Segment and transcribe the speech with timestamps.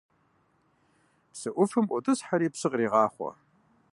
[1.31, 3.31] Псы Ӏуфэм ӏуотӏысхьэри псы кърегъахъуэ.